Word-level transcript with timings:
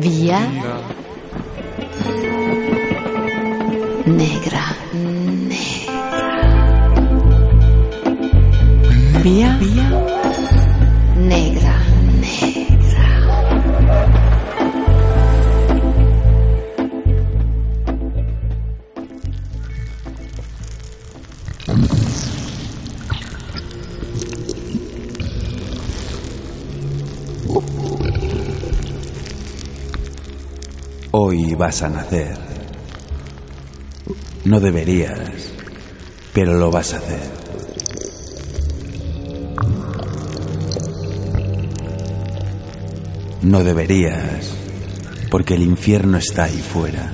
Via 0.00 0.38
negra. 4.06 4.76
Vía, 9.24 9.58
vía, 9.60 9.88
Negra. 11.16 11.67
Hoy 31.20 31.56
vas 31.56 31.82
a 31.82 31.88
nacer. 31.88 32.38
No 34.44 34.60
deberías, 34.60 35.50
pero 36.32 36.56
lo 36.56 36.70
vas 36.70 36.94
a 36.94 36.98
hacer. 36.98 37.30
No 43.42 43.64
deberías, 43.64 44.52
porque 45.28 45.54
el 45.54 45.62
infierno 45.62 46.18
está 46.18 46.44
ahí 46.44 46.58
fuera. 46.58 47.10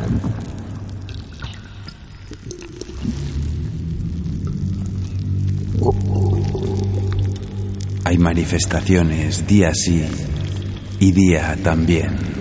Hay 8.04 8.18
manifestaciones 8.18 9.46
día 9.46 9.72
sí 9.72 10.04
y 11.00 11.10
día 11.12 11.56
también. 11.64 12.33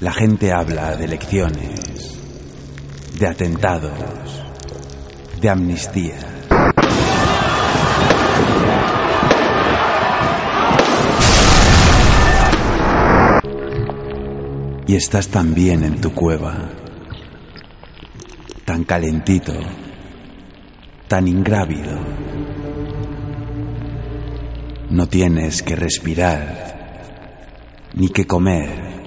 La 0.00 0.14
gente 0.14 0.50
habla 0.50 0.96
de 0.96 1.04
elecciones, 1.04 2.18
de 3.18 3.26
atentados, 3.26 3.92
de 5.38 5.50
amnistía. 5.50 6.16
Y 14.86 14.96
estás 14.96 15.28
tan 15.28 15.52
bien 15.52 15.84
en 15.84 16.00
tu 16.00 16.14
cueva, 16.14 16.70
tan 18.64 18.84
calentito, 18.84 19.52
tan 21.08 21.28
ingrávido. 21.28 22.00
No 24.88 25.06
tienes 25.08 25.62
que 25.62 25.76
respirar, 25.76 27.02
ni 27.92 28.08
que 28.08 28.26
comer, 28.26 28.99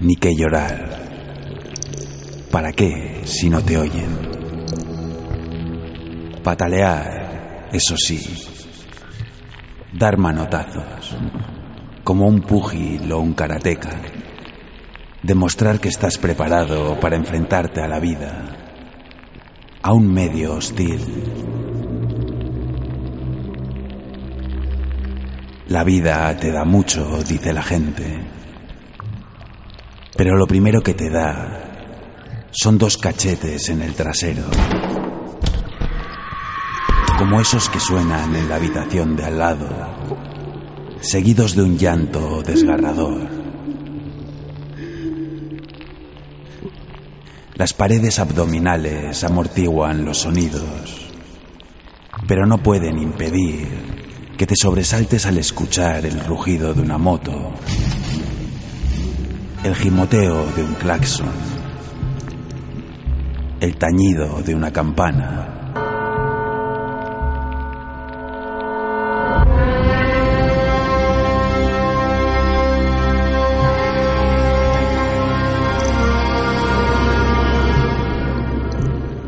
ni 0.00 0.16
que 0.16 0.34
llorar. 0.34 1.06
¿Para 2.50 2.72
qué 2.72 3.22
si 3.24 3.48
no 3.48 3.62
te 3.62 3.78
oyen? 3.78 4.36
Patalear, 6.42 7.68
eso 7.72 7.96
sí. 7.96 8.20
Dar 9.92 10.18
manotazos, 10.18 11.16
como 12.04 12.28
un 12.28 12.40
púgil 12.40 13.10
o 13.10 13.20
un 13.20 13.32
karateca. 13.32 14.00
Demostrar 15.22 15.80
que 15.80 15.88
estás 15.88 16.18
preparado 16.18 17.00
para 17.00 17.16
enfrentarte 17.16 17.80
a 17.80 17.88
la 17.88 17.98
vida, 17.98 18.44
a 19.82 19.92
un 19.92 20.12
medio 20.12 20.54
hostil. 20.54 21.00
La 25.68 25.82
vida 25.82 26.36
te 26.36 26.52
da 26.52 26.64
mucho, 26.64 27.24
dice 27.24 27.52
la 27.52 27.62
gente. 27.62 28.20
Pero 30.16 30.36
lo 30.36 30.46
primero 30.46 30.80
que 30.80 30.94
te 30.94 31.10
da 31.10 31.66
son 32.50 32.78
dos 32.78 32.96
cachetes 32.96 33.68
en 33.68 33.82
el 33.82 33.94
trasero. 33.94 34.44
Como 37.18 37.40
esos 37.40 37.68
que 37.68 37.80
suenan 37.80 38.34
en 38.34 38.48
la 38.48 38.56
habitación 38.56 39.16
de 39.16 39.24
al 39.24 39.38
lado, 39.38 39.68
seguidos 41.00 41.54
de 41.54 41.62
un 41.62 41.76
llanto 41.76 42.42
desgarrador. 42.42 43.28
Las 47.54 47.72
paredes 47.72 48.18
abdominales 48.18 49.24
amortiguan 49.24 50.04
los 50.04 50.18
sonidos, 50.18 51.10
pero 52.26 52.46
no 52.46 52.58
pueden 52.58 52.98
impedir 52.98 53.68
que 54.36 54.46
te 54.46 54.54
sobresaltes 54.56 55.24
al 55.24 55.38
escuchar 55.38 56.04
el 56.04 56.20
rugido 56.20 56.74
de 56.74 56.82
una 56.82 56.98
moto, 56.98 57.54
el 59.66 59.74
gimoteo 59.74 60.46
de 60.54 60.62
un 60.62 60.74
claxon, 60.74 61.26
el 63.58 63.76
tañido 63.76 64.40
de 64.42 64.54
una 64.54 64.72
campana. 64.72 65.52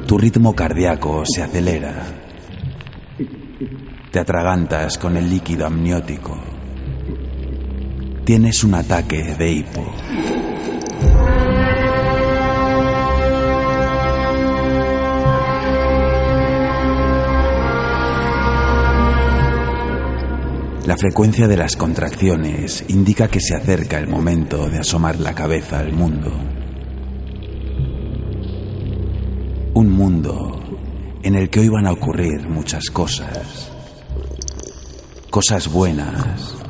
Tu 0.06 0.16
ritmo 0.18 0.54
cardíaco 0.54 1.24
se 1.26 1.42
acelera. 1.42 2.06
Te 4.12 4.20
atragantas 4.20 4.98
con 4.98 5.16
el 5.16 5.28
líquido 5.28 5.66
amniótico. 5.66 6.57
Tienes 8.28 8.62
un 8.62 8.74
ataque 8.74 9.34
de 9.38 9.50
hipo. 9.50 9.90
La 20.84 20.98
frecuencia 20.98 21.48
de 21.48 21.56
las 21.56 21.74
contracciones 21.74 22.84
indica 22.88 23.28
que 23.28 23.40
se 23.40 23.54
acerca 23.54 23.98
el 23.98 24.08
momento 24.08 24.68
de 24.68 24.80
asomar 24.80 25.18
la 25.18 25.34
cabeza 25.34 25.78
al 25.78 25.94
mundo. 25.94 26.30
Un 29.72 29.90
mundo 29.90 30.60
en 31.22 31.34
el 31.34 31.48
que 31.48 31.60
hoy 31.60 31.70
van 31.70 31.86
a 31.86 31.92
ocurrir 31.92 32.46
muchas 32.46 32.90
cosas. 32.90 33.72
Cosas 35.30 35.72
buenas 35.72 36.67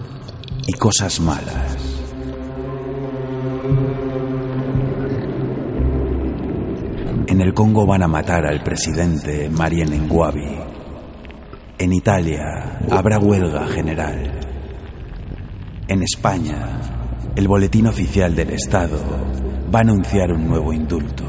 y 0.68 0.74
cosas 0.74 1.18
malas. 1.18 1.78
En 7.26 7.40
el 7.40 7.54
Congo 7.54 7.86
van 7.86 8.02
a 8.02 8.08
matar 8.08 8.44
al 8.46 8.62
presidente 8.62 9.48
Marien 9.48 10.06
Ngouabi. 10.06 10.58
En 11.78 11.92
Italia 11.94 12.80
habrá 12.90 13.18
huelga 13.18 13.66
general. 13.68 14.40
En 15.88 16.02
España, 16.02 16.80
el 17.34 17.48
boletín 17.48 17.86
oficial 17.86 18.36
del 18.36 18.50
Estado 18.50 18.98
va 19.74 19.78
a 19.78 19.82
anunciar 19.82 20.32
un 20.32 20.46
nuevo 20.46 20.74
indulto. 20.74 21.24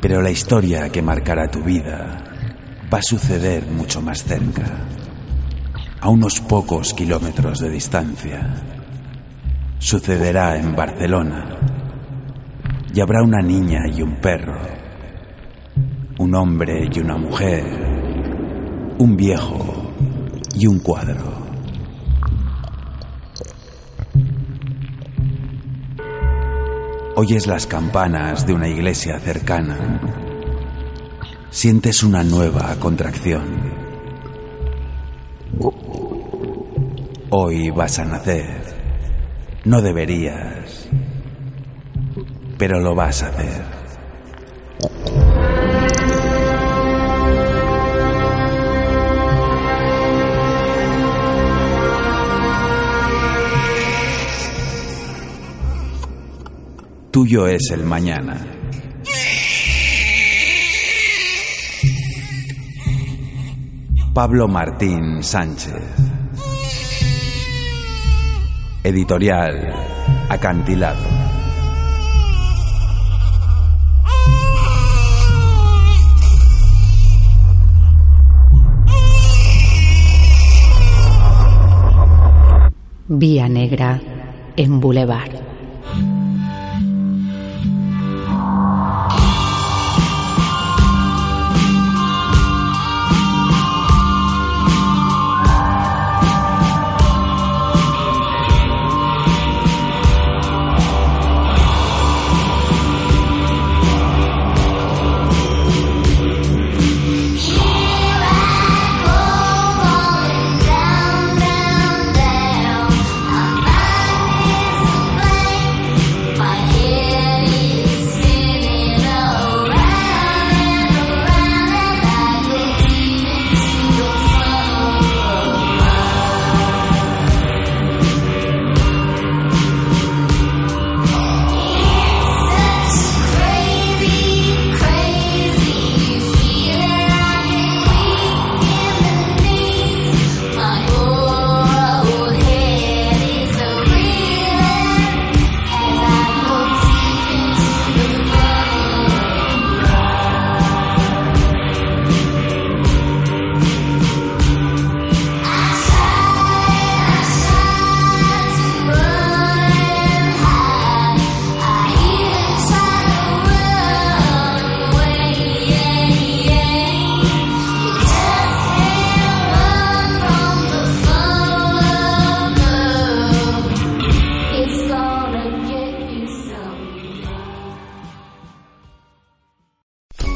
Pero 0.00 0.22
la 0.22 0.30
historia 0.30 0.88
que 0.88 1.02
marcará 1.02 1.50
tu 1.50 1.62
vida 1.62 2.23
va 2.94 2.98
a 2.98 3.02
suceder 3.02 3.66
mucho 3.66 4.00
más 4.00 4.22
cerca, 4.22 4.62
a 6.00 6.08
unos 6.08 6.40
pocos 6.40 6.94
kilómetros 6.94 7.58
de 7.58 7.68
distancia. 7.68 8.54
Sucederá 9.80 10.56
en 10.56 10.76
Barcelona 10.76 11.58
y 12.94 13.00
habrá 13.00 13.24
una 13.24 13.42
niña 13.42 13.80
y 13.92 14.00
un 14.00 14.20
perro, 14.20 14.60
un 16.20 16.36
hombre 16.36 16.88
y 16.88 17.00
una 17.00 17.16
mujer, 17.16 17.64
un 18.98 19.16
viejo 19.16 19.90
y 20.54 20.68
un 20.68 20.78
cuadro. 20.78 21.34
Oyes 27.16 27.48
las 27.48 27.66
campanas 27.66 28.46
de 28.46 28.54
una 28.54 28.68
iglesia 28.68 29.18
cercana 29.18 30.23
sientes 31.54 32.02
una 32.02 32.24
nueva 32.24 32.74
contracción. 32.80 33.44
Hoy 37.30 37.70
vas 37.70 38.00
a 38.00 38.04
nacer. 38.04 38.60
No 39.64 39.80
deberías, 39.80 40.88
pero 42.58 42.80
lo 42.80 42.96
vas 42.96 43.22
a 43.22 43.28
hacer. 43.28 43.62
Tuyo 57.12 57.46
es 57.46 57.70
el 57.70 57.84
mañana. 57.84 58.53
Pablo 64.14 64.46
Martín 64.46 65.24
Sánchez. 65.24 65.74
Editorial 68.84 69.74
Acantilado. 70.28 71.02
Vía 83.08 83.48
Negra 83.48 84.00
en 84.56 84.78
Boulevard. 84.78 85.53